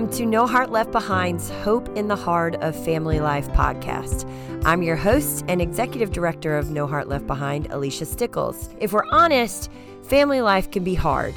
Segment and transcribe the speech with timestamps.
[0.00, 4.24] Welcome to No Heart Left Behind's Hope in the Heart of Family Life podcast.
[4.64, 8.70] I'm your host and executive director of No Heart Left Behind, Alicia Stickles.
[8.80, 9.70] If we're honest,
[10.04, 11.34] family life can be hard.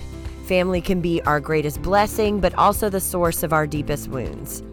[0.48, 4.64] Family can be our greatest blessing, but also the source of our deepest wounds.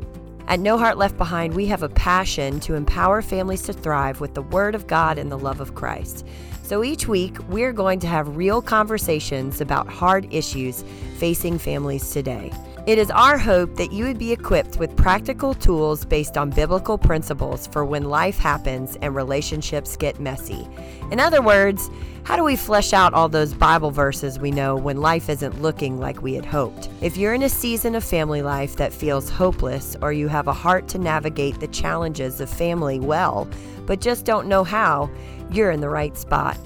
[0.47, 4.35] At No Heart Left Behind, we have a passion to empower families to thrive with
[4.35, 6.25] the Word of God and the love of Christ.
[6.63, 10.85] So each week, we're going to have real conversations about hard issues
[11.19, 12.53] facing families today.
[12.87, 16.97] It is our hope that you would be equipped with practical tools based on biblical
[16.97, 20.67] principles for when life happens and relationships get messy.
[21.11, 21.91] In other words,
[22.23, 26.01] how do we flesh out all those Bible verses we know when life isn't looking
[26.01, 26.89] like we had hoped?
[27.03, 30.53] If you're in a season of family life that feels hopeless or you have a
[30.53, 33.47] heart to navigate the challenges of family well,
[33.85, 35.11] but just don't know how,
[35.51, 36.57] you're in the right spot.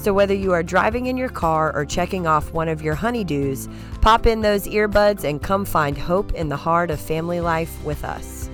[0.00, 3.70] So, whether you are driving in your car or checking off one of your honeydews,
[4.00, 8.02] pop in those earbuds and come find hope in the heart of family life with
[8.02, 8.48] us.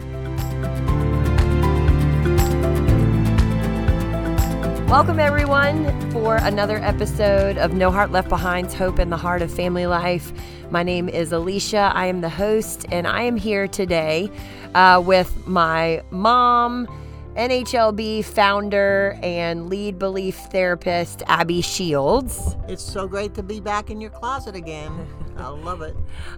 [4.91, 9.53] Welcome, everyone, for another episode of No Heart Left Behind's Hope in the Heart of
[9.53, 10.33] Family Life.
[10.73, 11.93] My name is Alicia.
[11.95, 14.33] I am the host, and I am here today
[14.75, 16.89] uh, with my mom
[17.37, 22.57] NHLB founder and lead belief therapist Abby Shields.
[22.67, 25.07] It's so great to be back in your closet again.
[25.37, 25.95] I love it.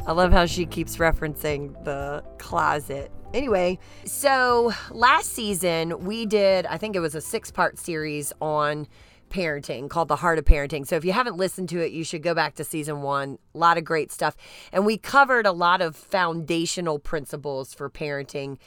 [0.09, 3.13] I love how she keeps referencing the closet.
[3.33, 8.89] Anyway, so last season we did, I think it was a six part series on
[9.31, 10.85] parenting called The Heart of Parenting.
[10.85, 13.39] So if you haven't listened to it, you should go back to season one.
[13.55, 14.37] A lot of great stuff.
[14.73, 18.59] And we covered a lot of foundational principles for parenting,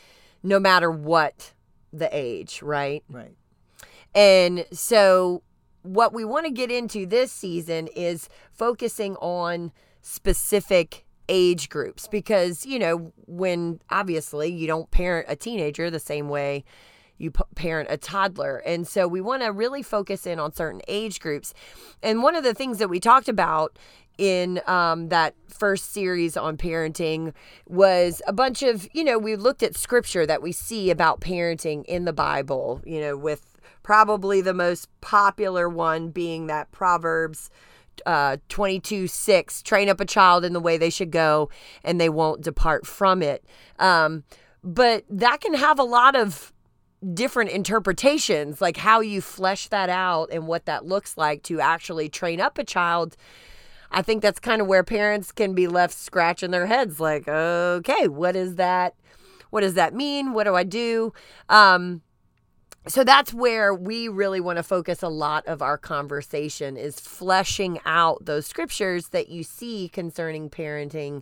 [0.42, 1.52] no matter what
[1.94, 3.04] the age, right?
[3.10, 3.34] Right.
[4.14, 5.44] And so,
[5.84, 12.66] what we want to get into this season is focusing on specific age groups because,
[12.66, 16.64] you know, when obviously you don't parent a teenager the same way
[17.22, 18.58] you parent a toddler.
[18.66, 21.54] And so we want to really focus in on certain age groups.
[22.02, 23.78] And one of the things that we talked about
[24.18, 27.34] in um, that first series on parenting
[27.68, 31.86] was a bunch of, you know, we looked at scripture that we see about parenting
[31.86, 37.50] in the Bible, you know, with probably the most popular one being that Proverbs
[38.06, 41.50] uh, 22 6 train up a child in the way they should go
[41.84, 43.44] and they won't depart from it.
[43.80, 44.24] Um,
[44.64, 46.54] but that can have a lot of
[47.14, 52.10] different interpretations, like how you flesh that out and what that looks like to actually
[52.10, 53.18] train up a child
[53.92, 58.08] I think that's kind of where parents can be left scratching their heads like, okay,
[58.08, 58.96] what is that?
[59.50, 60.34] What does that mean?
[60.34, 61.14] What do I do?
[61.50, 62.02] Um,
[62.88, 67.80] so that's where we really want to focus a lot of our conversation is fleshing
[67.86, 71.22] out those scriptures that you see concerning parenting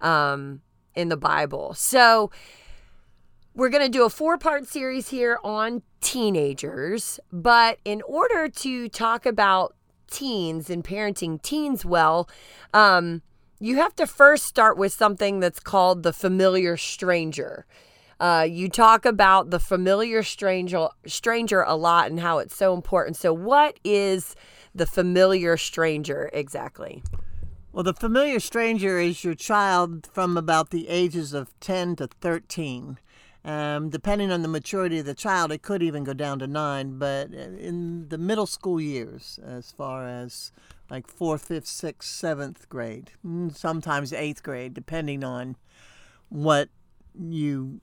[0.00, 0.60] um,
[0.94, 1.72] in the Bible.
[1.72, 2.30] So
[3.54, 8.88] we're going to do a four part series here on teenagers, but in order to
[8.88, 9.74] talk about
[10.10, 12.28] teens and parenting teens well,
[12.74, 13.22] um,
[13.60, 17.66] you have to first start with something that's called the familiar stranger.
[18.20, 23.16] Uh, you talk about the familiar stranger stranger a lot and how it's so important.
[23.16, 24.34] So, what is
[24.74, 27.02] the familiar stranger exactly?
[27.72, 32.98] Well, the familiar stranger is your child from about the ages of 10 to 13.
[33.44, 36.98] Um, depending on the maturity of the child, it could even go down to nine.
[36.98, 40.52] But in the middle school years, as far as
[40.90, 45.56] like fourth, fifth, sixth, seventh grade, mm, sometimes eighth grade, depending on
[46.28, 46.68] what
[47.18, 47.80] you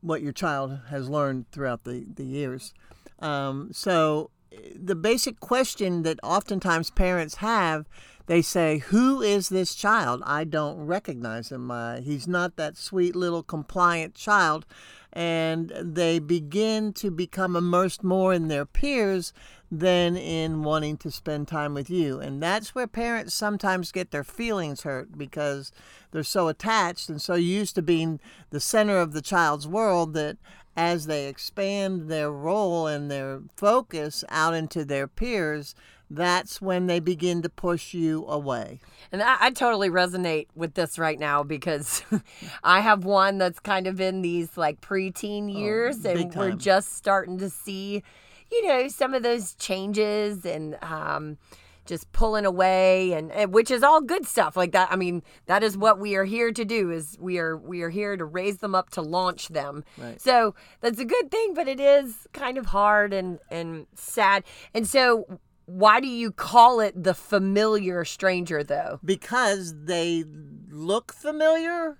[0.00, 2.74] what your child has learned throughout the the years.
[3.20, 4.30] Um, so
[4.74, 7.86] the basic question that oftentimes parents have
[8.28, 10.22] they say, Who is this child?
[10.24, 11.70] I don't recognize him.
[11.70, 14.64] Uh, he's not that sweet little compliant child.
[15.14, 19.32] And they begin to become immersed more in their peers
[19.72, 22.20] than in wanting to spend time with you.
[22.20, 25.72] And that's where parents sometimes get their feelings hurt because
[26.10, 28.20] they're so attached and so used to being
[28.50, 30.36] the center of the child's world that
[30.76, 35.74] as they expand their role and their focus out into their peers,
[36.10, 38.80] that's when they begin to push you away.
[39.12, 42.02] And I, I totally resonate with this right now because
[42.64, 46.52] I have one that's kind of in these like preteen oh, years, oh, and we're
[46.52, 48.02] just starting to see,
[48.50, 51.36] you know, some of those changes and um,
[51.84, 54.56] just pulling away, and, and which is all good stuff.
[54.56, 54.90] Like that.
[54.90, 56.90] I mean, that is what we are here to do.
[56.90, 59.84] Is we are we are here to raise them up to launch them.
[59.98, 60.20] Right.
[60.20, 64.44] So that's a good thing, but it is kind of hard and and sad.
[64.72, 69.00] And so why do you call it the familiar stranger though?
[69.04, 70.24] Because they
[70.70, 71.98] look familiar,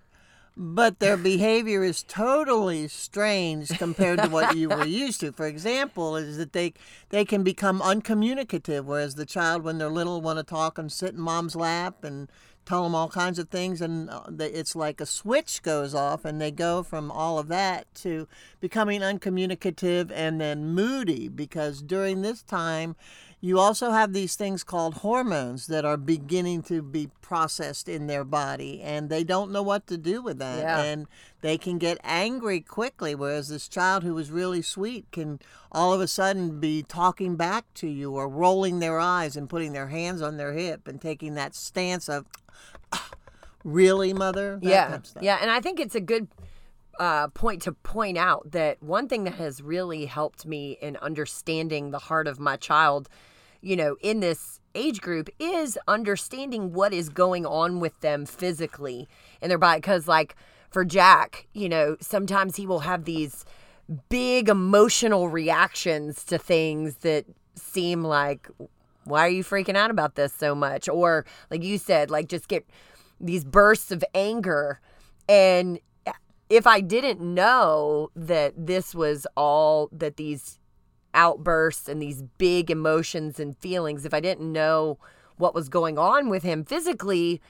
[0.56, 5.32] but their behavior is totally strange compared to what you were used to.
[5.32, 6.72] For example, is that they
[7.10, 11.12] they can become uncommunicative, whereas the child, when they're little, want to talk and sit
[11.12, 12.30] in mom's lap and
[12.64, 16.40] tell them all kinds of things, and uh, it's like a switch goes off, and
[16.40, 18.26] they go from all of that to
[18.60, 22.96] becoming uncommunicative and then moody because during this time
[23.40, 28.24] you also have these things called hormones that are beginning to be processed in their
[28.24, 30.58] body, and they don't know what to do with that.
[30.58, 30.82] Yeah.
[30.82, 31.06] And
[31.40, 35.38] they can get angry quickly, whereas this child who was really sweet can
[35.70, 39.72] all of a sudden be talking back to you or rolling their eyes and putting
[39.72, 42.26] their hands on their hip and taking that stance of,
[42.92, 43.10] "Ah,
[43.62, 44.58] really, mother?
[44.60, 44.88] That yeah.
[44.88, 45.22] type of stuff.
[45.22, 45.38] Yeah.
[45.40, 46.26] And I think it's a good
[46.98, 51.90] uh, point to point out that one thing that has really helped me in understanding
[51.90, 53.08] the heart of my child,
[53.60, 59.08] you know, in this age group is understanding what is going on with them physically
[59.40, 59.78] in their body.
[59.78, 60.36] Because, like,
[60.70, 63.44] for Jack, you know, sometimes he will have these
[64.08, 67.24] big emotional reactions to things that
[67.54, 68.48] seem like,
[69.04, 70.88] why are you freaking out about this so much?
[70.88, 72.68] Or, like you said, like just get
[73.20, 74.80] these bursts of anger.
[75.28, 75.80] And
[76.48, 80.58] if I didn't know that this was all that these
[81.14, 84.98] outbursts and these big emotions and feelings, if I didn't know
[85.36, 87.40] what was going on with him physically,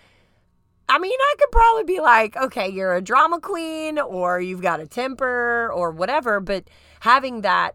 [0.88, 4.80] I mean, I could probably be like, okay, you're a drama queen or you've got
[4.80, 6.64] a temper or whatever, but
[7.00, 7.74] having that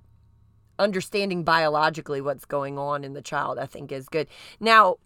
[0.79, 4.27] understanding biologically what's going on in the child, I think is good.
[4.59, 4.97] Now,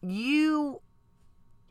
[0.00, 0.80] you,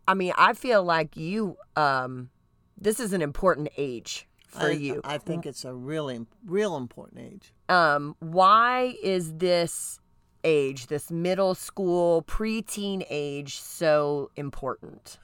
[0.08, 2.30] I mean, I feel like you, um,
[2.78, 5.02] this is an important age for I, you.
[5.04, 7.54] I think it's a really, real important age.
[7.70, 10.00] um, why is this
[10.44, 15.18] age, this middle school, preteen age, so important?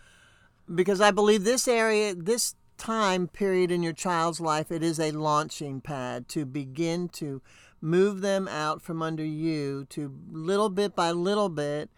[0.74, 5.12] because I believe this area, this time period in your child's life, it is a
[5.12, 7.42] launching pad to begin to
[7.80, 11.90] move them out from under you to little bit by little bit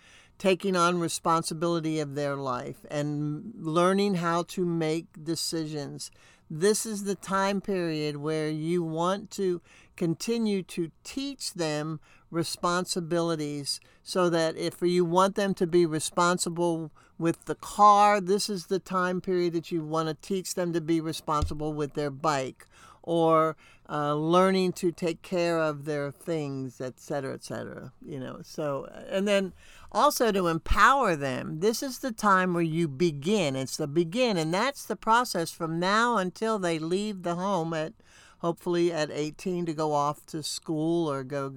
[0.43, 6.11] taking on responsibility of their life and learning how to make decisions.
[6.49, 9.61] This is the time period where you want to
[9.95, 17.45] continue to teach them responsibilities so that if you want them to be responsible with
[17.45, 20.99] the car, this is the time period that you want to teach them to be
[20.99, 22.67] responsible with their bike
[23.01, 23.55] or
[23.89, 27.91] uh, learning to take care of their things, et cetera, et cetera.
[28.05, 29.53] You know, so, and then
[29.93, 31.59] also to empower them.
[31.59, 33.55] This is the time where you begin.
[33.55, 37.93] It's the begin, and that's the process from now until they leave the home at
[38.39, 41.49] hopefully at 18 to go off to school or go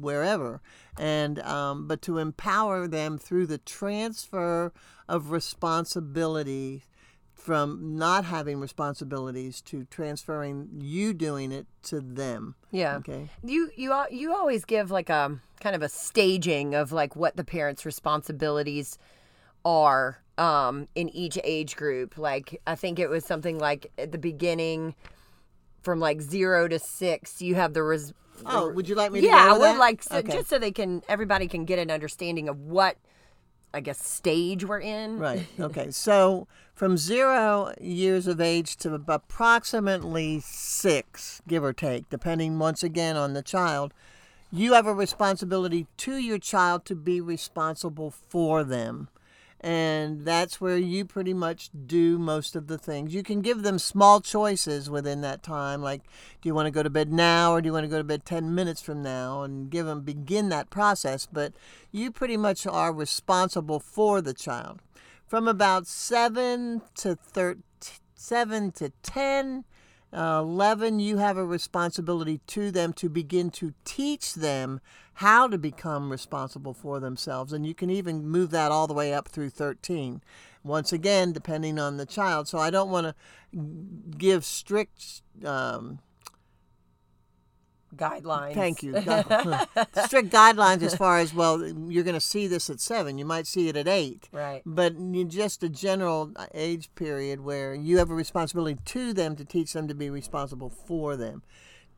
[0.00, 0.60] wherever
[0.96, 4.72] and um, but to empower them through the transfer
[5.08, 6.84] of responsibility
[7.32, 12.96] from not having responsibilities to transferring you doing it to them Yeah.
[12.98, 17.36] okay You you you always give like a kind of a staging of like what
[17.36, 18.98] the parents' responsibilities
[19.64, 22.18] are um in each age group.
[22.18, 24.94] Like I think it was something like at the beginning
[25.80, 28.12] from like 0 to 6 you have the res-
[28.46, 30.32] oh would you like me to Yeah, I would like so, okay.
[30.34, 32.96] just so they can everybody can get an understanding of what
[33.72, 35.18] I guess stage we're in.
[35.18, 35.46] Right.
[35.58, 35.90] Okay.
[35.90, 43.16] So from zero years of age to approximately six, give or take, depending once again
[43.16, 43.92] on the child,
[44.54, 49.08] you have a responsibility to your child to be responsible for them.
[49.60, 53.14] And that's where you pretty much do most of the things.
[53.14, 56.02] You can give them small choices within that time, like
[56.40, 58.04] do you want to go to bed now or do you want to go to
[58.04, 61.26] bed 10 minutes from now, and give them, begin that process.
[61.26, 61.54] But
[61.90, 64.80] you pretty much are responsible for the child.
[65.26, 67.62] From about 7 to 13,
[68.14, 69.64] 7 to 10,
[70.14, 74.80] uh, 11, you have a responsibility to them to begin to teach them
[75.14, 77.52] how to become responsible for themselves.
[77.52, 80.22] And you can even move that all the way up through 13.
[80.62, 82.48] Once again, depending on the child.
[82.48, 83.14] So I don't want to
[84.16, 85.22] give strict.
[85.44, 85.98] Um,
[87.96, 88.54] Guidelines.
[88.54, 88.92] Thank you.
[90.06, 93.18] Strict guidelines as far as well, you're going to see this at seven.
[93.18, 94.28] You might see it at eight.
[94.32, 94.62] Right.
[94.64, 94.94] But
[95.28, 99.72] just a general uh, age period where you have a responsibility to them to teach
[99.72, 101.42] them to be responsible for them.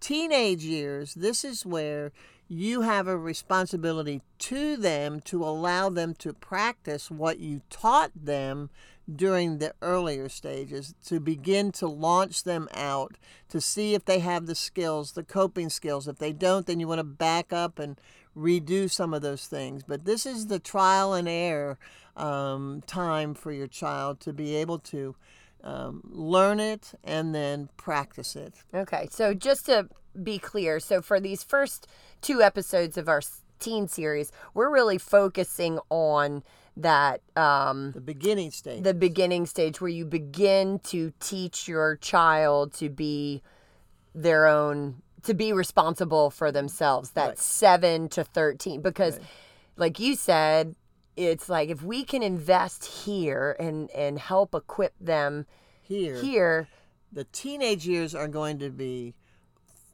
[0.00, 2.12] Teenage years, this is where
[2.49, 8.71] you have a responsibility to them to allow them to practice what you taught them
[9.12, 13.17] during the earlier stages to begin to launch them out
[13.49, 16.09] to see if they have the skills, the coping skills.
[16.09, 18.00] If they don't, then you want to back up and
[18.37, 19.83] redo some of those things.
[19.85, 21.79] But this is the trial and error
[22.17, 25.15] um, time for your child to be able to
[25.62, 28.55] um, learn it and then practice it.
[28.75, 29.88] Okay, so just to
[30.23, 31.87] be clear, so for these first
[32.20, 33.20] two episodes of our
[33.58, 36.42] teen series, we're really focusing on
[36.76, 38.82] that um, The beginning stage.
[38.82, 43.42] the beginning stage where you begin to teach your child to be
[44.14, 47.38] their own to be responsible for themselves That Right.
[47.38, 49.18] 7 to 13 because
[49.76, 50.75] like you said
[51.16, 55.46] it's like if we can invest here and and help equip them
[55.82, 56.68] here, here
[57.12, 59.14] the teenage years are going to be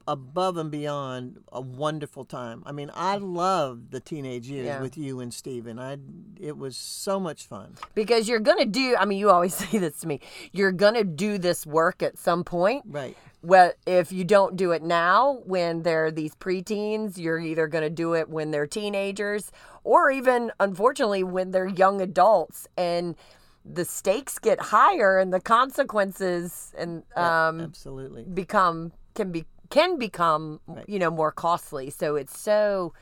[0.09, 2.63] above and beyond a wonderful time.
[2.67, 4.81] I mean, I loved the teenage years Yeah.
[4.81, 5.79] with you and Steven.
[5.79, 5.99] I
[6.41, 7.75] it was so much fun.
[7.95, 10.21] because you're going to do I mean you always say this to me
[10.53, 13.17] you're going to do this work at some point Right.
[13.43, 17.91] well, if you don't do it now when they're these preteens, you're either going to
[17.91, 19.51] do it when they're teenagers
[19.85, 22.69] or even, unfortunately, when they're young adults.
[22.77, 23.17] And
[23.65, 28.25] the stakes get higher and the consequences and um, Absolutely.
[28.25, 31.89] become can be can become you know more costly.
[31.89, 32.93] So it's so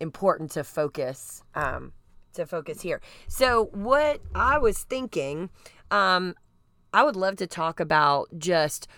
[0.00, 1.92] important to focus um,
[2.32, 3.02] to focus here.
[3.28, 5.50] So what I was thinking,
[5.90, 6.34] um,
[6.94, 8.88] I would love to talk about just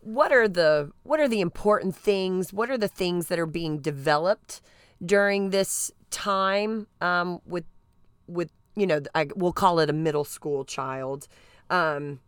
[0.00, 2.54] what are the what are the important things?
[2.54, 4.62] What are the things that are being developed
[5.04, 7.66] during this time um, with
[8.26, 11.28] with you know I, we'll call it a middle school child.
[11.68, 12.20] Um,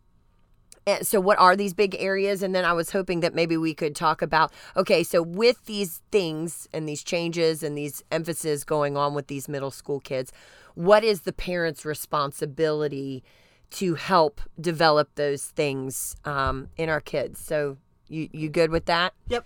[0.87, 2.43] and so what are these big areas?
[2.43, 6.01] And then i was hoping that maybe we could talk about okay so with these
[6.11, 10.31] things and these changes and these emphasis going on with these middle school kids
[10.75, 13.23] what is the parents responsibility
[13.71, 17.39] to help develop those things um, in our kids?
[17.39, 17.77] So
[18.07, 19.13] you you good with that?
[19.27, 19.45] Yep.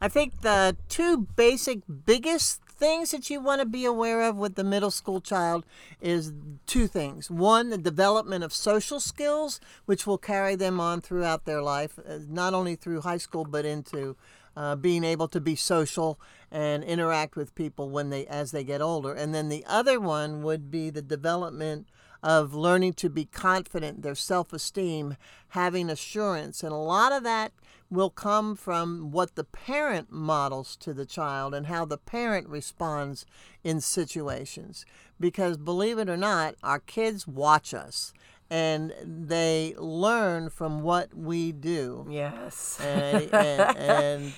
[0.00, 4.54] I think the two basic biggest things that you want to be aware of with
[4.54, 5.64] the middle school child
[6.00, 6.32] is
[6.66, 7.30] two things.
[7.30, 12.18] One, the development of social skills, which will carry them on throughout their life, uh,
[12.28, 14.16] not only through high school but into
[14.56, 16.18] uh, being able to be social
[16.50, 19.12] and interact with people when they as they get older.
[19.12, 21.88] And then the other one would be the development
[22.26, 25.16] of learning to be confident, their self esteem,
[25.50, 26.64] having assurance.
[26.64, 27.52] And a lot of that
[27.88, 33.26] will come from what the parent models to the child and how the parent responds
[33.62, 34.84] in situations.
[35.20, 38.12] Because believe it or not, our kids watch us
[38.50, 44.32] and they learn from what we do yes and, and, and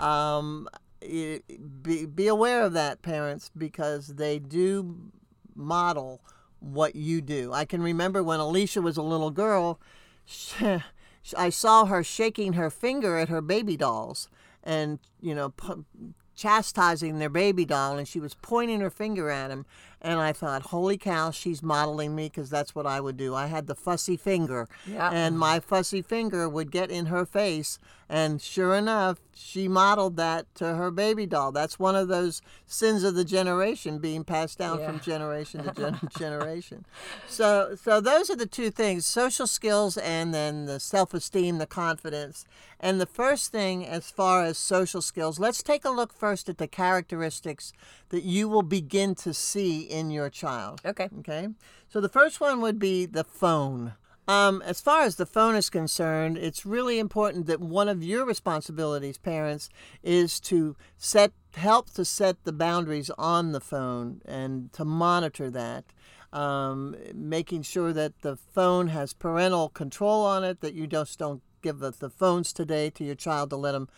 [0.00, 0.68] um,
[1.00, 4.96] be, be aware of that, parents, because they do
[5.54, 6.22] model
[6.64, 7.52] what you do.
[7.52, 9.78] I can remember when Alicia was a little girl,
[10.24, 10.82] she,
[11.36, 14.28] I saw her shaking her finger at her baby dolls
[14.62, 15.84] and, you know, pu-
[16.34, 19.66] chastising their baby doll, and she was pointing her finger at him.
[20.04, 23.34] And I thought, holy cow, she's modeling me because that's what I would do.
[23.34, 25.08] I had the fussy finger, Yeah.
[25.10, 27.78] and my fussy finger would get in her face.
[28.06, 31.52] And sure enough, she modeled that to her baby doll.
[31.52, 34.86] That's one of those sins of the generation being passed down Yeah.
[34.88, 36.84] from generation to gen- generation.
[37.26, 42.44] So, so those are the two things: social skills, and then the self-esteem, the confidence.
[42.78, 46.58] And the first thing, as far as social skills, let's take a look first at
[46.58, 47.72] the characteristics
[48.14, 50.80] that you will begin to see in your child.
[50.86, 51.48] okay Okay.
[51.88, 53.94] So the first one would be the phone.
[54.28, 58.24] Um, as far as the phone is concerned, it's really important that one of your
[58.24, 59.68] responsibilities, parents,
[60.04, 65.84] is to set help to set the boundaries on the phone and to monitor that.
[66.32, 71.42] Um, making sure that the phone has parental control on it, that you just don't
[71.62, 73.88] give the, the phones today to your child to let them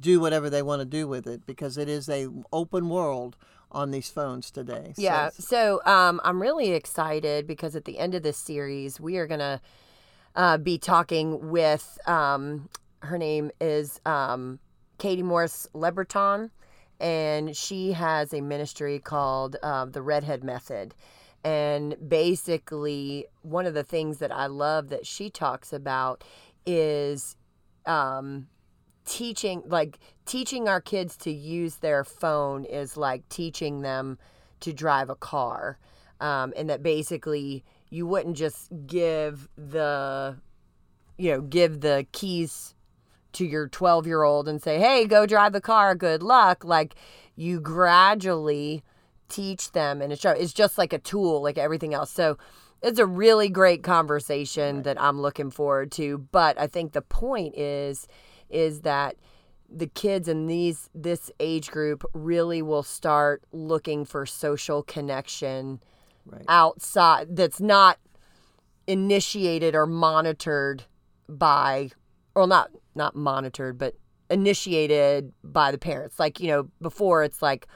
[0.00, 3.36] do whatever they want to do with it because it is a open world
[3.74, 4.92] on these phones today.
[4.96, 5.26] So Yeah.
[5.26, 9.26] it's- So um, I'm really excited because at the end of this series, we are
[9.26, 9.60] going to
[10.36, 12.68] uh, be talking with, um,
[13.02, 14.58] her name is um,
[14.98, 16.50] Katie Morris Lebreton,
[17.00, 20.94] and she has a ministry called uh, the Redhead Method.
[21.44, 26.24] And basically, one of the things that I love that she talks about
[26.64, 27.36] is
[27.86, 28.46] um,
[29.04, 34.18] teaching like teaching our kids to use their phone is like teaching them
[34.60, 35.78] to drive a car
[36.20, 40.36] um, and that basically you wouldn't just give the
[41.18, 42.74] you know give the keys
[43.32, 46.64] to your 12 year old and say hey go drive the car good luck.
[46.64, 46.94] Like
[47.36, 48.82] you gradually
[49.28, 52.10] teach them and it's, it's just like a tool like everything else.
[52.10, 52.38] So
[52.84, 57.56] it's a really great conversation that i'm looking forward to but i think the point
[57.56, 58.06] is
[58.54, 59.16] is that
[59.68, 65.80] the kids in these this age group really will start looking for social connection
[66.26, 66.44] Right.
[66.48, 67.98] outside that's not
[68.86, 70.84] initiated or monitored
[71.28, 71.90] by
[72.34, 73.94] or not not monitored but
[74.30, 77.66] initiated by the parents like you know before it's like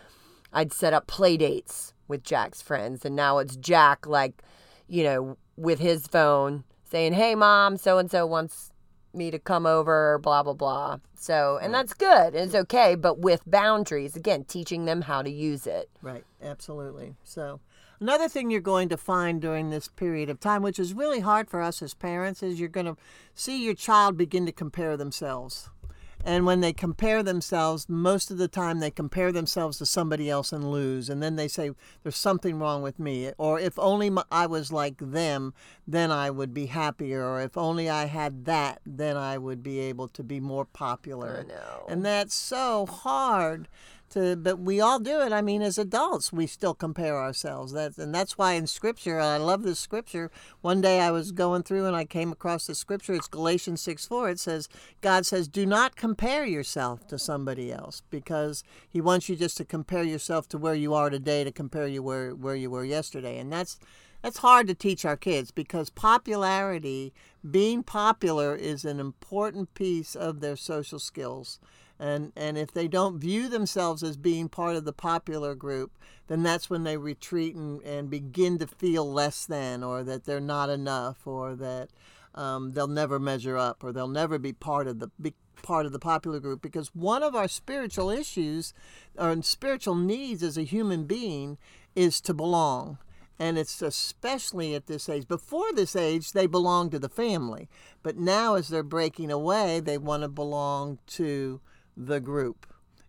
[0.54, 4.42] i'd set up play dates with jack's friends and now it's jack like
[4.86, 8.70] you know with his phone saying hey mom so and so wants
[9.14, 13.42] me to come over blah blah blah so and that's good it's okay but with
[13.46, 17.16] boundaries again teaching them how to use it Right, absolutely.
[17.24, 17.60] So,
[18.00, 21.50] another thing you're going to find during this period of time, which is really hard
[21.50, 22.96] for us as parents, is you're going to
[23.34, 25.70] see your child begin to compare themselves.
[26.28, 30.52] And when they compare themselves, most of the time they compare themselves to somebody else
[30.52, 31.08] and lose.
[31.08, 31.70] And then they say,
[32.02, 33.32] There's something wrong with me.
[33.38, 35.54] Or if only I was like them,
[35.86, 37.24] then I would be happier.
[37.24, 41.46] Or if only I had that, then I would be able to be more popular.
[41.46, 41.86] I know.
[41.88, 43.66] And that's so hard
[44.10, 45.32] to but we all do it.
[45.32, 47.72] I mean, as adults, we still compare ourselves.
[47.72, 50.30] That's and that's why in scripture, I love this scripture.
[50.60, 53.14] One day I was going through and I came across the scripture.
[53.14, 54.30] It's Galatians 6 4.
[54.30, 54.68] It says,
[55.00, 59.64] God says, Do not compare yourself to somebody else because he wants you just to
[59.64, 63.38] compare yourself to where you are today to compare you where, where you were yesterday.
[63.38, 63.78] And that's
[64.22, 67.12] that's hard to teach our kids because popularity,
[67.48, 71.60] being popular, is an important piece of their social skills.
[72.00, 76.42] And, and if they don't view themselves as being part of the popular group, then
[76.42, 80.70] that's when they retreat and, and begin to feel less than, or that they're not
[80.70, 81.88] enough, or that
[82.34, 85.92] um, they'll never measure up, or they'll never be part of the be part of
[85.92, 86.62] the popular group.
[86.62, 88.72] Because one of our spiritual issues,
[89.16, 91.58] or spiritual needs as a human being,
[91.96, 92.98] is to belong
[93.38, 95.28] and it's especially at this age.
[95.28, 97.68] Before this age, they belong to the family,
[98.02, 101.60] but now as they're breaking away, they want to belong to
[101.98, 102.66] the group,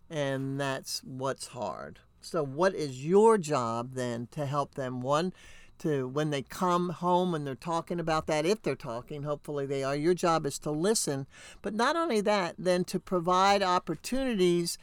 [0.10, 2.00] and that's what's hard.
[2.20, 5.02] So, what is your job then to help them?
[5.02, 5.32] One,
[5.80, 9.84] to when they come home and they're talking about that, if they're talking, hopefully they
[9.84, 9.96] are.
[9.96, 11.28] Your job is to listen,
[11.62, 14.78] but not only that, then to provide opportunities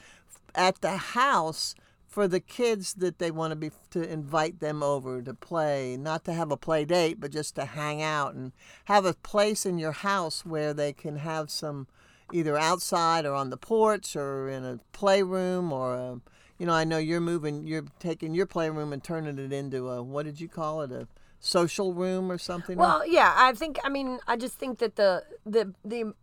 [0.54, 1.74] at the house
[2.06, 6.24] for the kids that they want to be to invite them over to play not
[6.24, 8.52] to have a play date but just to hang out and
[8.86, 11.86] have a place in your house where they can have some
[12.32, 16.20] either outside or on the porch or in a playroom or a,
[16.58, 20.02] you know i know you're moving you're taking your playroom and turning it into a
[20.02, 21.06] what did you call it a
[21.40, 25.24] social room or something Well, yeah, I think I mean I just think that the
[25.44, 26.14] the the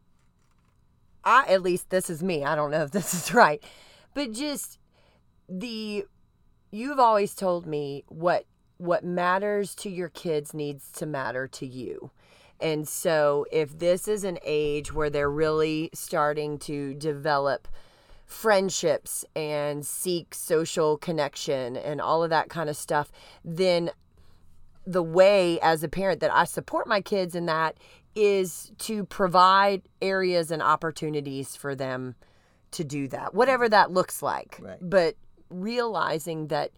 [1.23, 2.43] I at least this is me.
[2.43, 3.63] I don't know if this is right.
[4.13, 4.77] But just
[5.47, 6.05] the
[6.71, 8.45] you've always told me what
[8.77, 12.11] what matters to your kids needs to matter to you.
[12.63, 17.67] And so if this is an age where they're really starting to develop
[18.26, 23.12] friendships and seek social connection and all of that kind of stuff,
[23.43, 23.91] then
[24.88, 27.76] the way as a parent that I support my kids in that
[28.15, 32.15] is to provide areas and opportunities for them
[32.71, 34.58] to do that, whatever that looks like.
[34.62, 34.78] Right.
[34.82, 35.15] But
[35.49, 36.71] realizing that,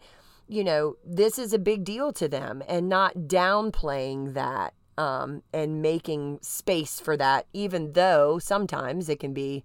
[0.48, 5.81] you know, this is a big deal to them and not downplaying that um, and
[5.81, 9.63] making space for that, even though sometimes it can be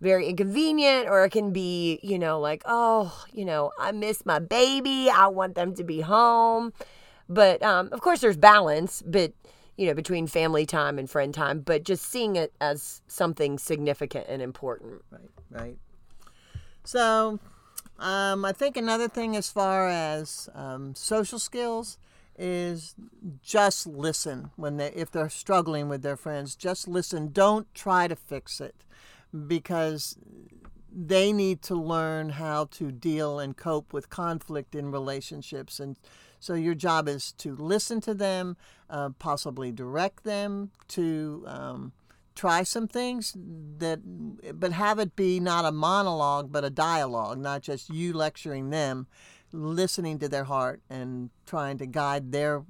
[0.00, 4.38] very inconvenient or it can be, you know, like, oh, you know, I miss my
[4.38, 5.10] baby.
[5.10, 6.72] I want them to be home.
[7.28, 9.32] But um, of course, there's balance, but
[9.76, 11.60] you know, between family time and friend time.
[11.60, 15.02] But just seeing it as something significant and important.
[15.10, 15.78] Right, right.
[16.84, 17.38] So,
[17.98, 21.98] um, I think another thing as far as um, social skills
[22.38, 22.94] is
[23.42, 26.54] just listen when they if they're struggling with their friends.
[26.54, 27.32] Just listen.
[27.32, 28.84] Don't try to fix it
[29.46, 30.16] because
[30.90, 35.96] they need to learn how to deal and cope with conflict in relationships and
[36.40, 38.56] so your job is to listen to them
[38.88, 41.92] uh, possibly direct them to um,
[42.34, 43.36] try some things
[43.78, 44.00] that
[44.58, 49.06] but have it be not a monologue but a dialogue not just you lecturing them
[49.52, 52.62] listening to their heart and trying to guide their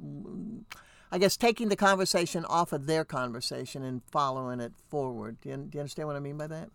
[1.11, 5.57] i guess taking the conversation off of their conversation and following it forward do you,
[5.57, 6.69] do you understand what i mean by that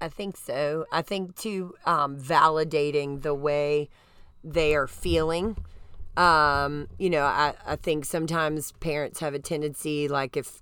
[0.00, 0.86] I think so.
[0.92, 3.88] I think too, um, validating the way
[4.44, 5.56] they are feeling.
[6.16, 10.60] Um, you know, I, I think sometimes parents have a tendency, like if,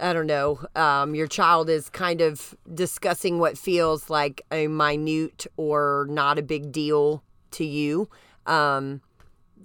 [0.00, 5.46] I don't know, um, your child is kind of discussing what feels like a minute
[5.56, 7.22] or not a big deal
[7.58, 8.08] to you,
[8.46, 9.00] um,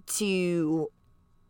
[0.05, 0.89] to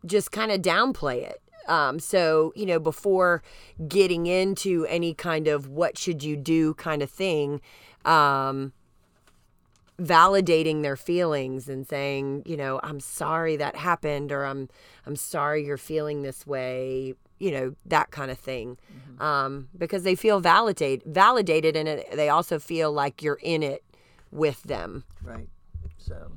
[0.06, 1.42] just kind of downplay it.
[1.68, 3.42] Um, so, you know, before
[3.88, 7.62] getting into any kind of what should you do kind of thing,
[8.04, 8.74] um,
[9.98, 14.70] validating their feelings and saying, you know, I'm sorry that happened or I'm
[15.06, 18.78] I'm sorry you're feeling this way, you know, that kind of thing.
[18.92, 19.22] Mm-hmm.
[19.22, 23.84] Um, because they feel validated validated and they also feel like you're in it
[24.32, 25.06] with them.
[25.24, 25.48] Right.
[26.14, 26.32] So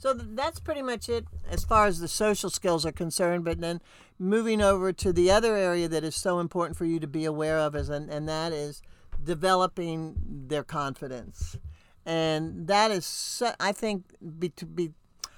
[0.00, 3.82] so that's pretty much it as far as the social skills are concerned, but then
[4.18, 7.58] moving over to the other area that is so important for you to be aware
[7.58, 8.80] of is and, and that is
[9.22, 10.16] developing
[10.48, 11.58] their confidence.
[12.06, 14.06] And that is so, i think
[14.38, 14.92] be, to be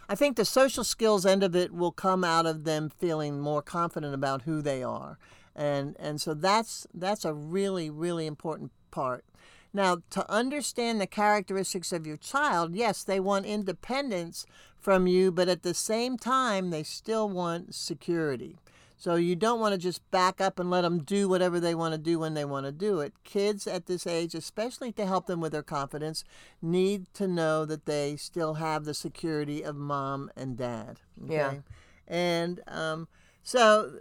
[0.08, 3.62] i think the social skills end of it will come out of them feeling more
[3.62, 5.18] confident about who they are.
[5.56, 9.24] And and so that's that's a really really important part
[9.72, 14.46] now to understand the characteristics of your child yes they want independence
[14.78, 18.56] from you but at the same time they still want security
[19.02, 21.90] so you don't want to just back up and let them do whatever they want
[21.90, 23.12] to do when they want to do it.
[23.24, 26.22] Kids at this age, especially to help them with their confidence,
[26.62, 31.00] need to know that they still have the security of mom and dad.
[31.24, 31.34] Okay?
[31.34, 31.54] Yeah.
[32.06, 33.08] And um,
[33.42, 33.94] so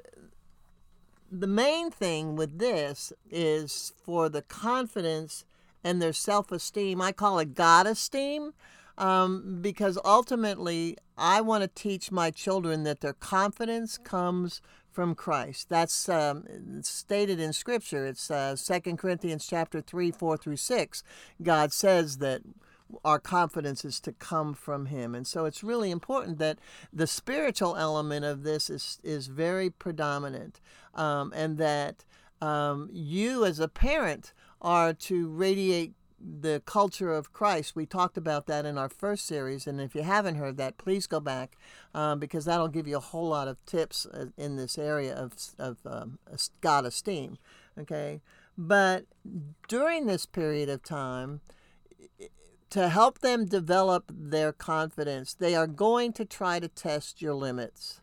[1.32, 5.46] the main thing with this is for the confidence
[5.84, 7.02] and their self esteem.
[7.02, 8.54] I call it God esteem.
[8.98, 15.70] Um, because ultimately, I want to teach my children that their confidence comes from Christ.
[15.70, 16.44] That's um,
[16.84, 18.06] stated in Scripture.
[18.06, 21.04] It's uh, 2 Corinthians chapter 3, 4 through 6.
[21.42, 22.42] God says that
[23.06, 26.60] our confidence is to come from him and so it's really important that
[26.92, 30.60] the spiritual element of this is is very predominant
[30.94, 32.04] um, and that
[32.42, 35.94] um, you as a parent are to radiate
[36.24, 37.76] the culture of Christ.
[37.76, 41.08] We talked about that in our first series, and if you haven't heard that, please
[41.08, 41.58] go back
[41.96, 45.34] um, because that'll give you a whole lot of tips uh, in this area of,
[45.58, 46.20] of um,
[46.62, 47.38] God esteem.
[47.78, 48.22] Okay,
[48.58, 49.06] but
[49.68, 51.42] during this period of time,
[52.70, 58.01] to help them develop their confidence, they are going to try to test your limits.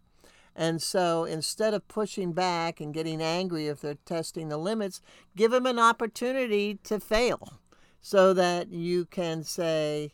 [0.59, 5.01] And so instead of pushing back and getting angry if they're testing the limits,
[5.37, 7.61] give them an opportunity to fail
[8.01, 10.11] so that you can say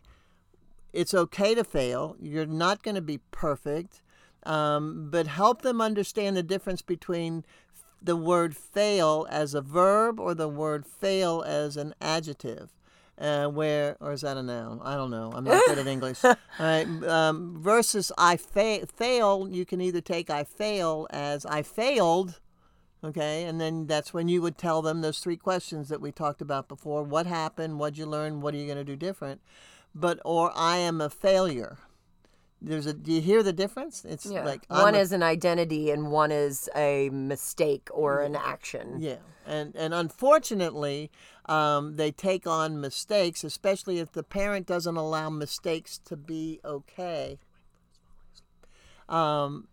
[0.92, 2.14] it's okay to fail.
[2.20, 4.02] You're not going to be perfect,
[4.42, 7.46] um, but help them understand the difference between
[8.02, 12.73] the word fail as a verb or the word fail as an adjective.
[13.16, 14.81] Uh, where or is that a noun?
[14.83, 15.33] I don't know.
[15.33, 16.24] I'm not good at English.
[16.24, 16.87] All right.
[17.05, 22.40] Um, versus I fa- fail, you can either take I fail as I failed,
[23.05, 26.40] Okay, and then that's when you would tell them those three questions that we talked
[26.40, 29.42] about before what happened, what'd you learn, what are you going to do different?
[29.94, 31.77] But, or I am a failure.
[32.62, 34.07] There's a, do you hear the difference?
[34.07, 34.42] It's yeah.
[34.42, 38.96] like one a, is an identity and one is a mistake or an action.
[39.00, 41.11] Yeah, and and unfortunately,
[41.46, 47.38] um, they take on mistakes, especially if the parent doesn't allow mistakes to be okay.
[49.09, 49.68] Um,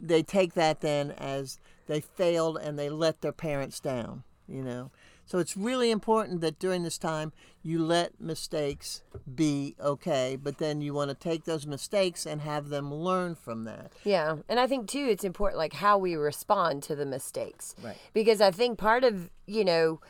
[0.00, 4.90] they take that then as they failed and they let their parents down, you know.
[5.26, 10.82] So it's really important that during this time you let mistakes be okay, but then
[10.82, 13.92] you want to take those mistakes and have them learn from that.
[14.04, 14.36] Yeah.
[14.48, 17.74] And I think too it's important like how we respond to the mistakes.
[17.82, 17.96] Right.
[18.12, 20.00] Because I think part of, you know,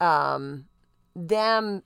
[0.00, 0.64] um
[1.14, 1.82] them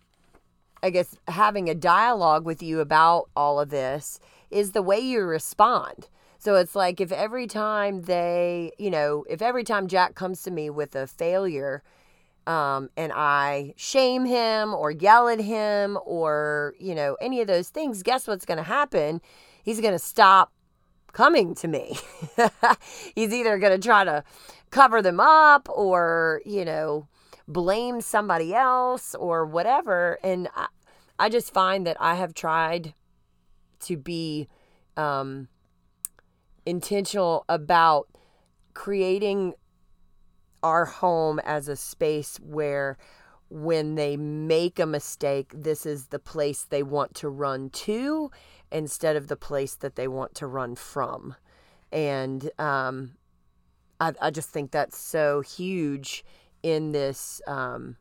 [0.83, 4.19] I guess having a dialogue with you about all of this
[4.51, 6.09] is the way you respond.
[6.39, 10.51] So it's like if every time they, you know, if every time Jack comes to
[10.51, 11.85] me with a failure,
[12.49, 17.69] um, and I shame him or yell at him or, you know, any of those
[17.69, 19.21] things, guess what's going to happen?
[19.63, 20.53] He's going to stop
[21.13, 21.97] coming to me.
[23.15, 24.25] He's either going to try to
[24.71, 27.07] cover them up or, you know,
[27.49, 30.19] blame somebody else or whatever.
[30.23, 30.67] And I,
[31.19, 32.95] I just find that I have tried
[33.81, 34.49] to be
[34.97, 35.49] um,
[36.67, 38.09] intentional about
[38.75, 39.55] creating
[40.63, 42.97] our home as a space where
[43.51, 48.31] when they make a mistake, this is the place they want to run to
[48.71, 51.35] instead of the place that they want to run from.
[51.91, 53.13] And um,
[54.01, 56.25] I, I just think that's so huge
[56.63, 57.97] in this um,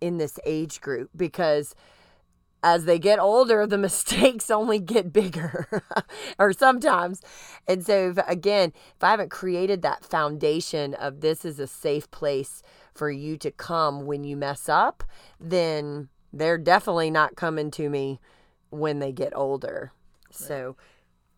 [0.00, 1.74] in this age group because
[2.62, 5.82] as they get older, the mistakes only get bigger,
[6.38, 7.22] or sometimes.
[7.68, 12.10] And so, if, again, if I haven't created that foundation of this is a safe
[12.10, 12.62] place
[12.94, 15.04] for you to come when you mess up,
[15.38, 18.20] then they're definitely not coming to me
[18.70, 19.92] when they get older.
[20.28, 20.34] Right.
[20.34, 20.76] So,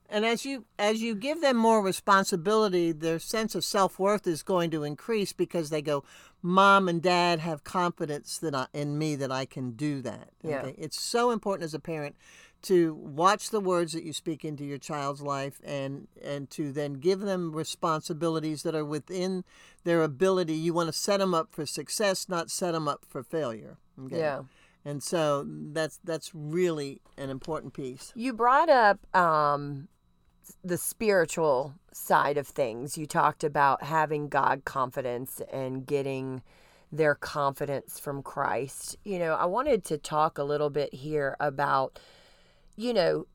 [0.08, 4.42] and as you as you give them more responsibility, their sense of self worth is
[4.42, 6.04] going to increase because they go,
[6.42, 10.74] "Mom and Dad have confidence that I, in me that I can do that." Okay?
[10.76, 10.84] Yeah.
[10.84, 12.16] It's so important as a parent
[12.62, 16.94] to watch the words that you speak into your child's life and and to then
[16.94, 19.44] give them responsibilities that are within
[19.84, 23.22] their ability you want to set them up for success not set them up for
[23.22, 24.18] failure okay?
[24.18, 24.42] Yeah.
[24.84, 29.86] and so that's that's really an important piece You brought up um,
[30.64, 32.96] the spiritual side of things.
[32.96, 36.42] You talked about having God confidence and getting
[36.90, 38.96] their confidence from Christ.
[39.04, 41.98] You know, I wanted to talk a little bit here about,
[42.76, 43.26] you know,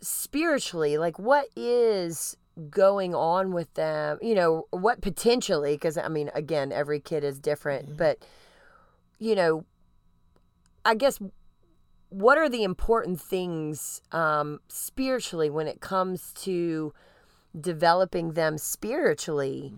[0.00, 2.36] spiritually, like what is
[2.70, 7.38] going on with them, you know, what potentially, because I mean, again, every kid is
[7.38, 7.96] different, mm-hmm.
[7.96, 8.18] but,
[9.18, 9.64] you know,
[10.84, 11.18] I guess
[12.08, 16.92] what are the important things um, spiritually when it comes to
[17.58, 19.74] developing them spiritually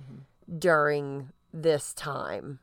[0.58, 2.60] during this time?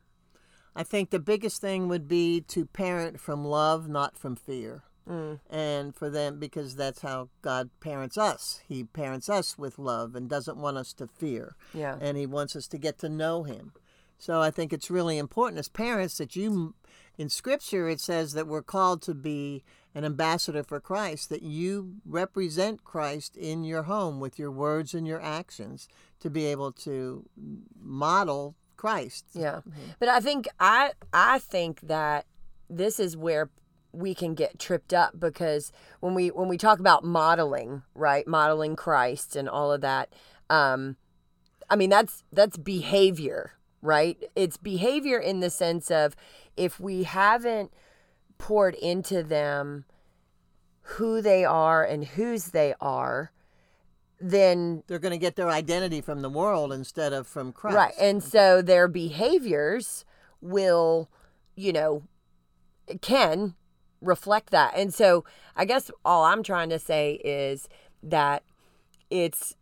[0.76, 4.84] I think the biggest thing would be to parent from love, not from fear.
[5.10, 5.40] Mm.
[5.50, 8.62] And for them, because that's how God parents us.
[8.68, 11.56] He parents us with love and doesn't want us to fear.
[11.74, 11.98] Yeah.
[12.02, 13.74] And He wants us to get to know Him.
[14.18, 16.76] So I think it's really important as parents that you,
[17.18, 21.96] in Scripture, it says that we're called to be an ambassador for Christ, that you
[22.06, 25.88] represent Christ in your home with your words and your actions
[26.20, 27.26] to be able to
[27.80, 29.26] model Christ.
[29.34, 29.62] Yeah.
[30.00, 32.26] But I think I I think that
[32.70, 33.50] this is where
[33.92, 38.28] we can get tripped up because when we when we talk about modeling, right?
[38.28, 40.14] Modeling Christ and all of that,
[40.50, 40.98] um
[41.70, 43.54] I mean that's that's behavior,
[43.86, 44.18] right?
[44.36, 46.16] It's behavior in the sense of
[46.58, 47.72] if we haven't
[48.38, 49.86] poured into them
[50.82, 53.32] who they are and whose they are,
[54.20, 57.76] then They're going to get their identity from the world instead of from Christ.
[57.76, 57.94] Right.
[58.00, 60.06] And so their behaviors
[60.42, 61.10] will,
[61.56, 62.04] you know,
[63.02, 63.56] can
[64.02, 64.74] reflect that.
[64.76, 67.68] And so I guess all I'm trying to say is
[68.04, 68.44] that
[69.10, 69.56] it's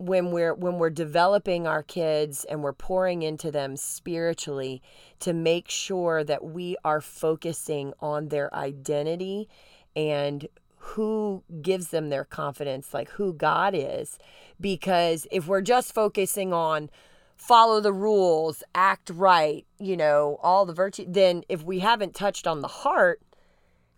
[0.00, 4.80] when we're when we're developing our kids and we're pouring into them spiritually
[5.18, 9.46] to make sure that we are focusing on their identity
[9.94, 14.18] and who gives them their confidence like who God is.
[14.58, 16.88] Because if we're just focusing on
[17.36, 22.46] follow the rules act right you know all the virtue then if we haven't touched
[22.46, 23.22] on the heart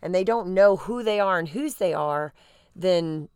[0.01, 2.33] and they don't know who they are and whose they are
[2.77, 3.29] then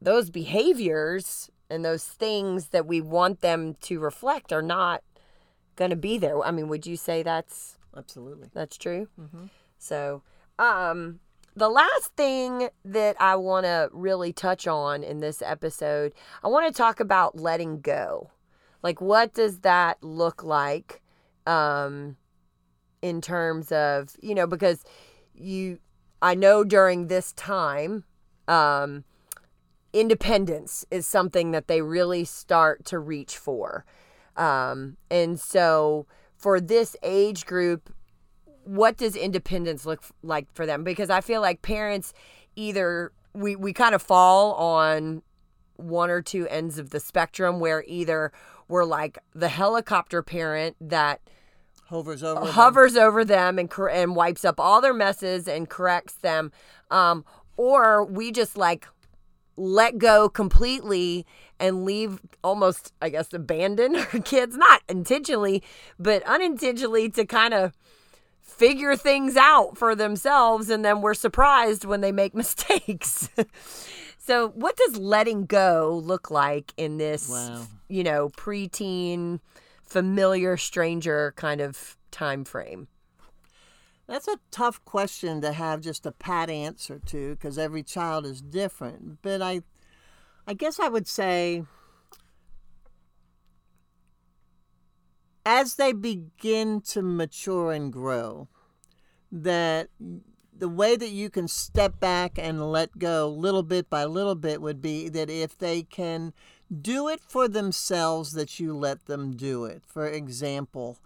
[0.00, 5.02] those behaviors and those things that we want them to reflect are not
[5.76, 6.40] going to be there.
[6.42, 8.48] I mean, would you say that's Absolutely.
[8.52, 9.08] that's true?
[9.78, 10.22] So,
[10.58, 11.20] um,
[11.56, 16.66] the last thing that I want to really touch on in this episode, I want
[16.66, 18.30] to talk about letting go.
[18.82, 21.02] Like, what does that look like
[21.46, 22.16] um,
[23.00, 24.84] in terms of, you know, because
[25.34, 25.78] you,
[26.20, 28.04] I know during this time,
[28.48, 29.04] um,
[29.92, 33.84] independence is something that they really start to reach for.
[34.36, 37.92] Um, and so for this age group,
[38.64, 40.84] what does independence look like for them?
[40.84, 42.12] Because I feel like parents
[42.56, 45.22] either we, we kind of fall on
[45.76, 48.32] one or two ends of the spectrum where either
[48.68, 51.20] we're like the helicopter parent that
[51.86, 52.40] Hovers over.
[52.40, 52.50] them.
[52.54, 56.52] hovers over them and and wipes up all their messes and corrects them
[56.90, 57.24] um,
[57.56, 58.86] or we just like
[59.56, 61.26] let go completely
[61.60, 65.62] and leave almost i guess abandon our kids not intentionally
[65.98, 67.72] but unintentionally to kind of
[68.40, 73.28] figure things out for themselves and then we're surprised when they make mistakes
[74.18, 77.66] so what does letting go look like in this Wow.
[77.88, 79.40] you know preteen
[79.82, 82.88] familiar stranger kind of time frame
[84.12, 88.42] That's a tough question to have just a pat answer to because every child is
[88.42, 89.22] different.
[89.22, 89.62] But I,
[90.46, 91.62] I guess I would say,
[95.46, 98.48] as they begin to mature and grow,
[99.30, 99.88] that
[100.54, 104.60] the way that you can step back and let go little bit by little bit
[104.60, 106.34] would be that if they can
[106.82, 109.84] do it for themselves, that you let them do it.
[109.86, 110.98] For example,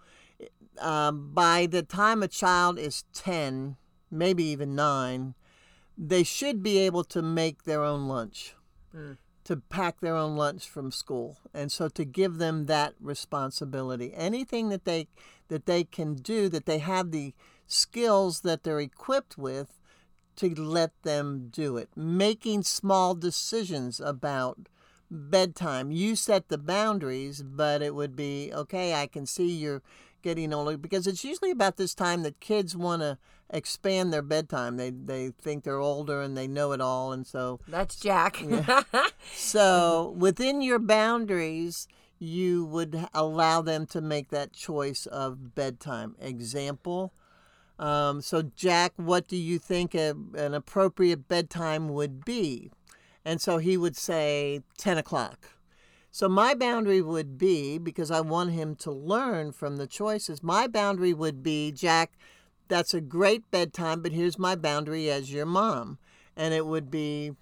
[0.79, 3.77] um, by the time a child is 10,
[4.11, 5.33] maybe even 9,
[5.97, 8.55] they should be able to make their own lunch,
[9.43, 11.37] to pack their own lunch from school.
[11.53, 14.13] And so to give them that responsibility.
[14.13, 15.07] Anything that they
[15.47, 17.33] that they can do that they have the
[17.65, 19.79] skills that they're equipped with
[20.35, 21.89] to let them do it.
[21.95, 24.67] Making small decisions about
[25.09, 25.91] bedtime.
[25.91, 29.81] You set the boundaries, but it would be okay, I can see you're
[30.21, 33.17] getting older because it's usually about this time that kids want to
[33.49, 34.77] expand their bedtime.
[34.77, 38.43] They they think they're older and they know it all, and so That's Jack.
[39.33, 41.87] so within your boundaries,
[42.19, 46.15] you would allow them to make that choice of bedtime.
[46.19, 47.13] Example.
[47.79, 52.71] Um, so Jack, what do you think a, an appropriate bedtime would be?
[53.23, 55.51] And so he would say ten o'clock.
[56.17, 60.41] So my boundary would be because I want him to learn from the choices.
[60.41, 62.13] My boundary would be Jack
[62.69, 65.99] that's a great bedtime, but here's my boundary as your mom.
[66.35, 67.33] And it would be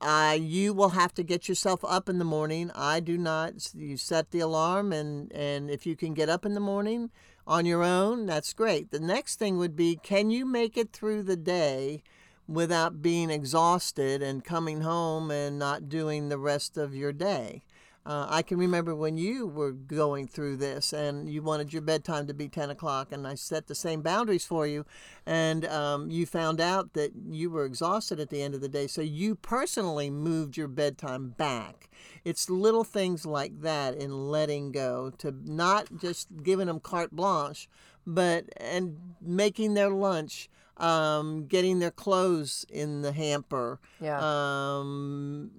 [0.00, 2.72] uh, you will have to get yourself up in the morning.
[2.74, 3.72] I do not.
[3.72, 7.12] You set the alarm, and, and if you can get up in the morning
[7.46, 8.90] on your own, that's great.
[8.90, 12.02] The next thing would be can you make it through the day
[12.48, 17.62] without being exhausted and coming home and not doing the rest of your day?
[18.06, 22.26] Uh, I can remember when you were going through this and you wanted your bedtime
[22.26, 24.84] to be 10 o'clock, and I set the same boundaries for you,
[25.24, 28.86] and um, you found out that you were exhausted at the end of the day,
[28.88, 31.88] so you personally moved your bedtime back.
[32.26, 37.70] It's little things like that in letting go to not just giving them carte blanche,
[38.06, 40.50] but and making their lunch.
[40.76, 44.18] Um, getting their clothes in the hamper, Yeah.
[44.20, 45.52] um,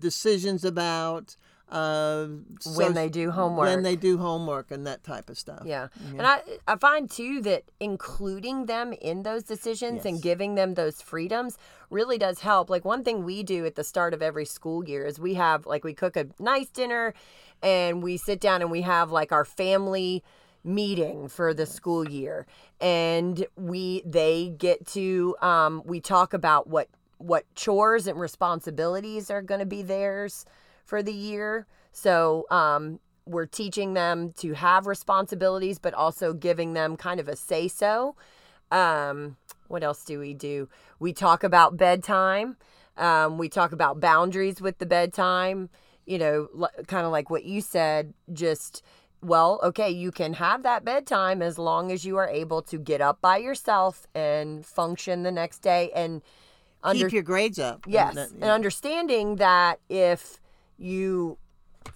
[0.00, 1.36] decisions about
[1.72, 2.26] uh,
[2.76, 3.66] when so- they do homework.
[3.66, 5.62] when they do homework and that type of stuff.
[5.64, 5.88] Yeah.
[6.10, 11.00] And I I find too that including them in those decisions and giving them those
[11.00, 11.56] freedoms
[11.88, 12.68] really does help.
[12.68, 15.64] Like one thing we do at the start of every school year is we have
[15.64, 17.14] like we cook a nice dinner
[17.62, 20.22] and we sit down and we have like our family
[20.64, 22.46] meeting for the school year
[22.80, 29.42] and we they get to um we talk about what what chores and responsibilities are
[29.42, 30.44] going to be theirs
[30.92, 31.66] for the year.
[31.90, 37.36] So um we're teaching them to have responsibilities but also giving them kind of a
[37.36, 38.14] say so
[38.70, 39.36] um
[39.68, 40.68] what else do we do?
[40.98, 42.58] We talk about bedtime.
[42.98, 45.70] Um, we talk about boundaries with the bedtime.
[46.04, 48.82] You know l- kind of like what you said just
[49.22, 53.00] well okay you can have that bedtime as long as you are able to get
[53.00, 56.20] up by yourself and function the next day and
[56.82, 57.84] under- Keep your grades up.
[57.84, 60.40] and Yes, that- and understanding that if
[60.82, 61.38] you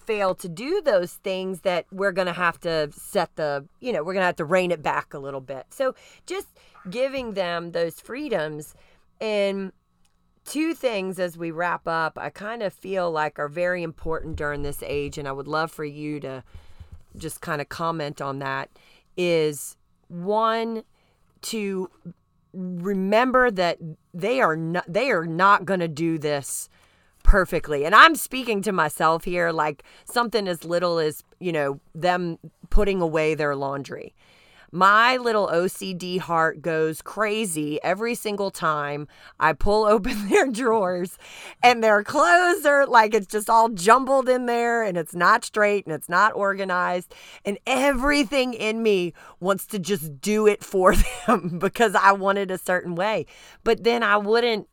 [0.06, 4.00] fail to do those things that we're going to have to set the, you know,
[4.02, 5.66] we're going to have to rein it back a little bit.
[5.70, 5.94] So
[6.26, 6.48] just
[6.88, 8.74] giving them those freedoms
[9.20, 9.72] and
[10.44, 14.62] two things as we wrap up, I kind of feel like are very important during
[14.62, 16.42] this age and I would love for you to
[17.16, 18.70] just kind of comment on that
[19.16, 19.76] is
[20.08, 20.84] one
[21.42, 21.90] to
[22.52, 23.78] remember that
[24.14, 26.68] they are not they are not going to do this
[27.26, 32.38] perfectly and i'm speaking to myself here like something as little as you know them
[32.70, 34.14] putting away their laundry
[34.72, 39.08] my little OCD heart goes crazy every single time
[39.38, 41.18] I pull open their drawers
[41.62, 45.86] and their clothes are like it's just all jumbled in there and it's not straight
[45.86, 47.14] and it's not organized.
[47.44, 50.94] And everything in me wants to just do it for
[51.26, 53.26] them because I want it a certain way.
[53.64, 54.68] But then I wouldn't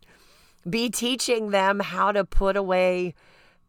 [0.70, 3.14] be teaching them how to put away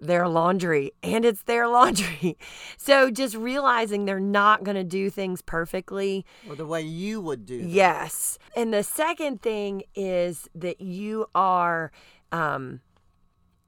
[0.01, 2.37] their laundry and it's their laundry.
[2.77, 6.25] So just realizing they're not going to do things perfectly.
[6.49, 7.59] or the way you would do.
[7.59, 7.69] them.
[7.69, 8.39] Yes.
[8.57, 11.91] And the second thing is that you are
[12.33, 12.81] um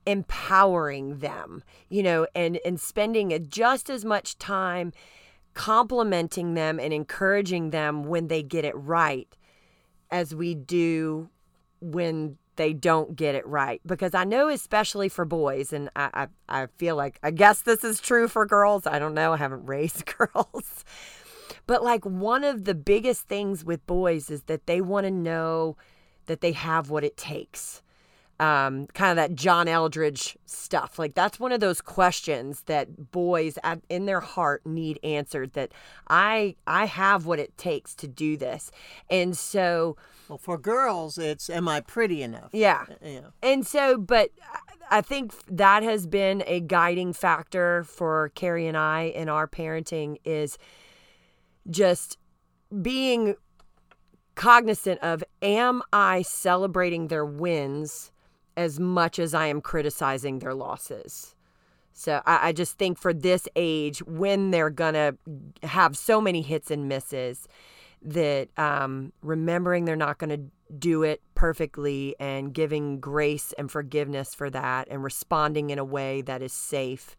[0.06, 4.92] empowering them, you know, and and spending just as much time
[5.54, 9.36] complimenting them and encouraging them when they get it right
[10.10, 11.28] as we do
[11.80, 16.62] when they don't get it right because i know especially for boys and I, I
[16.62, 19.66] i feel like i guess this is true for girls i don't know i haven't
[19.66, 20.85] raised girls
[21.66, 25.77] but like one of the biggest things with boys is that they want to know
[26.27, 27.83] that they have what it takes
[28.38, 30.99] um, kind of that John Eldredge stuff.
[30.99, 35.55] Like that's one of those questions that boys in their heart need answered.
[35.55, 35.73] That
[36.09, 38.71] I I have what it takes to do this,
[39.09, 39.97] and so
[40.28, 42.50] Well, for girls, it's am I pretty enough?
[42.52, 43.20] yeah, uh, Yeah.
[43.42, 44.31] and so, but
[44.90, 50.18] I think that has been a guiding factor for Carrie and I in our parenting
[50.24, 50.58] is
[51.68, 52.18] just
[52.83, 53.35] being
[54.35, 58.12] cognizant of am I celebrating their wins
[58.56, 61.35] as much as I am criticizing their losses?
[61.92, 65.14] So I, I just think for this age, when they're gonna
[65.62, 67.48] have so many hits and misses,
[68.03, 70.38] that um, remembering they're not gonna
[70.79, 76.23] do it perfectly and giving grace and forgiveness for that and responding in a way
[76.23, 77.17] that is safe.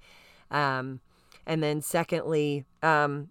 [0.52, 1.00] Um,
[1.46, 3.30] and then secondly, um,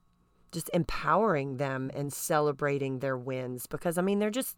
[0.52, 4.56] just empowering them and celebrating their wins because I mean they're just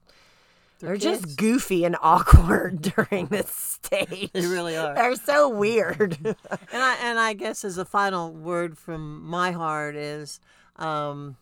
[0.79, 3.51] They're they're, just goofy and awkward during this
[3.83, 4.31] stage.
[4.33, 4.95] They really are.
[4.95, 6.19] They're so weird.
[6.25, 6.37] and
[6.73, 10.41] I and I guess as a final word from my heart is,
[10.77, 11.37] um,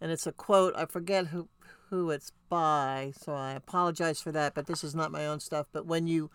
[0.00, 0.74] and it's a quote.
[0.76, 1.48] I forget who
[1.90, 4.54] who it's by, so I apologize for that.
[4.54, 5.66] But this is not my own stuff.
[5.72, 6.30] But when you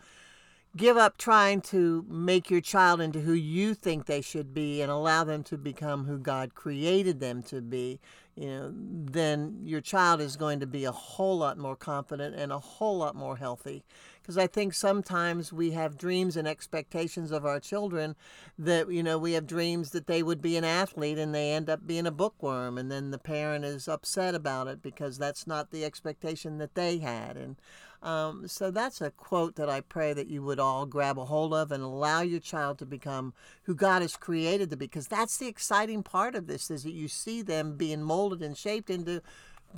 [0.76, 4.90] give up trying to make your child into who you think they should be and
[4.90, 8.00] allow them to become who God created them to be,
[8.34, 12.50] you know, then your child is going to be a whole lot more confident and
[12.50, 13.84] a whole lot more healthy.
[14.22, 18.14] Because I think sometimes we have dreams and expectations of our children
[18.56, 21.68] that, you know, we have dreams that they would be an athlete and they end
[21.68, 22.78] up being a bookworm.
[22.78, 26.98] And then the parent is upset about it because that's not the expectation that they
[26.98, 27.36] had.
[27.36, 27.56] And
[28.02, 31.54] um, so that's a quote that I pray that you would all grab a hold
[31.54, 33.32] of and allow your child to become
[33.64, 34.86] who God has created to be.
[34.86, 38.56] Because that's the exciting part of this is that you see them being molded and
[38.56, 39.22] shaped into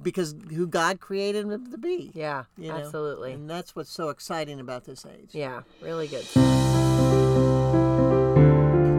[0.03, 2.11] because who God created them to be.
[2.14, 2.76] yeah, you know?
[2.76, 3.32] absolutely.
[3.32, 5.30] And that's what's so exciting about this age.
[5.32, 6.24] Yeah, really good.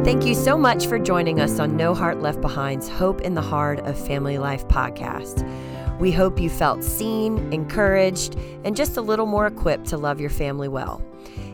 [0.06, 3.42] Thank you so much for joining us on No Heart Left Behind's Hope in the
[3.42, 5.44] Heart of Family Life podcast.
[6.00, 10.30] We hope you felt seen, encouraged, and just a little more equipped to love your
[10.30, 11.02] family well.